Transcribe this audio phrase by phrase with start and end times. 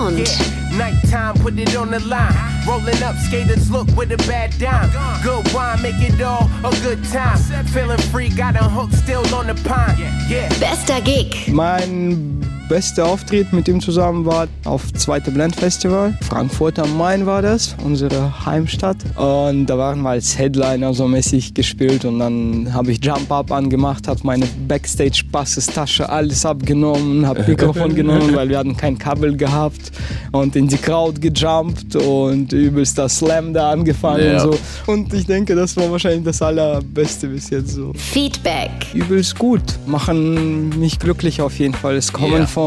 [0.00, 0.18] Sound.
[0.18, 2.32] Yeah, nighttime, put it on the line.
[2.66, 4.90] Rolling up, skaters look with a bad dime.
[5.22, 7.36] Good wine, make it all a good time.
[7.66, 9.98] Feeling free, got a hook still on the pine.
[10.28, 10.48] Yeah.
[10.58, 11.52] Bester Gig.
[11.52, 16.16] Mein bester Auftritt mit ihm zusammen war auf zweite Blend Festival.
[16.28, 18.96] Frankfurt am Main war das, unsere Heimstadt.
[19.16, 23.50] Und da waren wir als Headliner so mäßig gespielt und dann habe ich Jump Up
[23.50, 29.36] angemacht, habe meine Backstage Bassestasche alles abgenommen, habe Mikrofon genommen, weil wir hatten kein Kabel
[29.36, 29.90] gehabt
[30.30, 34.44] und in die Crowd gejumpt und übelst das Slam da angefangen Ja.
[34.44, 34.58] und so.
[34.92, 37.92] Und ich denke, das war wahrscheinlich das allerbeste bis jetzt so.
[37.96, 38.70] Feedback.
[38.94, 41.96] Übelst gut, machen mich glücklich auf jeden Fall.
[41.96, 42.46] Es kommen Yeah.
[42.46, 42.59] von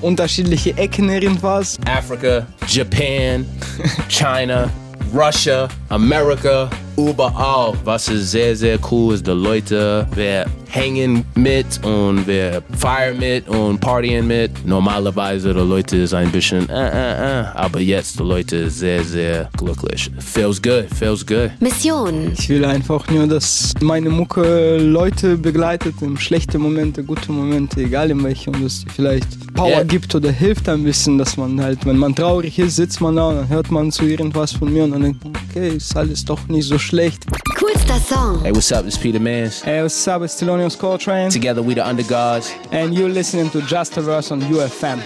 [0.00, 1.78] unterschiedlichen Ecken irgendwas.
[1.86, 3.46] Africa, Japan,
[4.08, 4.68] China,
[5.14, 7.74] Russia, America, überall.
[7.84, 13.48] Was ist sehr, sehr cool ist, die Leute, wer hängen mit und wer feiern mit
[13.48, 14.50] und partien mit.
[14.66, 17.44] Normalerweise die Leute ist ein bisschen, äh, äh, äh.
[17.54, 20.10] aber jetzt die Leute sehr, sehr glücklich.
[20.18, 21.50] Feels good, feels good.
[21.60, 22.32] Mission.
[22.32, 28.10] Ich will einfach nur, dass meine Mucke Leute begleitet in schlechte Momente, gute Momente, egal
[28.10, 29.84] in welche und dass vielleicht Power Yeah.
[29.84, 33.28] gibt oder hilft ein bisschen, dass man halt, wenn man traurig ist, sitzt man da
[33.28, 36.24] und dann hört man zu irgendwas von mir und dann denkt man, okay, ist alles
[36.24, 37.26] doch nicht so schlecht.
[37.90, 38.40] Coolster Song.
[38.40, 38.84] Hey, what's up?
[38.84, 39.64] It's Peter Manns.
[39.64, 42.54] Hey, what's up, it's Thelonious Coltrane Together we the Undagawds.
[42.72, 45.00] and you're listening to Just a Verse on UFM.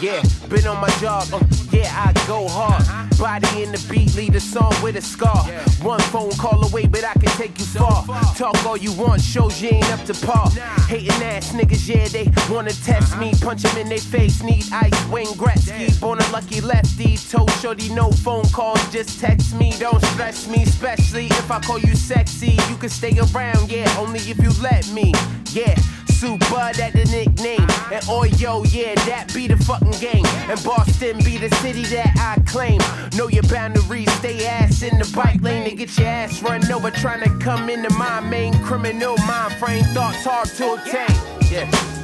[0.00, 1.26] Yeah, been on my job.
[1.32, 1.40] Uh,
[1.72, 2.84] yeah, I go hard.
[3.18, 5.42] Body in the beat, lead a song with a scar.
[5.80, 8.04] One phone call away, but I can take you far.
[8.34, 10.50] Talk all you want, shows you ain't up to par.
[10.86, 13.32] Hating ass niggas, yeah, they wanna test me.
[13.40, 15.98] Punch them in their face, need ice, Wayne Gretzky.
[15.98, 19.72] Born a lucky lefty, told shorty no phone calls, just text me.
[19.78, 22.58] Don't stress me, especially if I call you sexy.
[22.68, 25.14] You can stay around, yeah, only if you let me.
[25.52, 25.74] Yeah.
[26.16, 27.60] Super, that the nickname.
[27.92, 30.24] And oh, Oyo, yeah, that be the fucking game.
[30.48, 32.80] And Boston be the city that I claim.
[33.14, 36.90] Know your boundaries, stay ass in the bike lane to get your ass run over.
[36.90, 39.84] Trying to come into my main criminal mind frame.
[39.92, 41.52] Thoughts hard to obtain.
[41.52, 41.95] Yeah.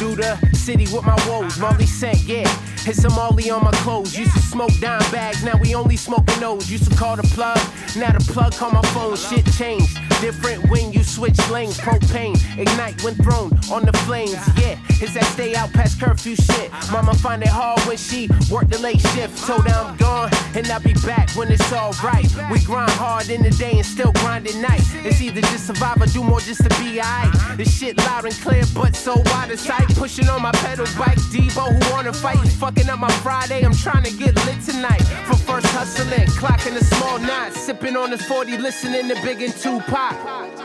[0.00, 1.58] Through the city with my woes.
[1.58, 2.48] Molly scent, yeah.
[2.78, 4.18] Hit some Molly on my clothes.
[4.18, 6.70] Used to smoke dime bags, now we only smoking those.
[6.70, 7.60] Used to call the plug,
[7.96, 9.14] now the plug call my phone.
[9.16, 10.09] Shit changed.
[10.20, 11.78] Different when you switch lanes.
[11.78, 14.36] Propane, ignite when thrown on the flames.
[14.58, 16.70] Yeah, it's that stay out past curfew shit.
[16.92, 19.46] Mama find it hard when she work the late shift.
[19.46, 22.28] Told her I'm gone and I'll be back when it's alright.
[22.50, 24.82] We grind hard in the day and still grind at night.
[25.04, 27.56] It's either just survive or do more just to be alright.
[27.56, 29.88] This shit loud and clear, but so wide of sight.
[29.96, 31.18] Pushing on my pedal bike.
[31.32, 33.62] Debo who wanna fight, fucking up my Friday.
[33.64, 35.02] I'm trying to get lit tonight.
[35.26, 39.54] For first hustling, clocking a small knot, sipping on this 40, listening to Big and
[39.54, 40.09] Tupac.
[40.14, 40.50] tá.
[40.56, 40.59] tá.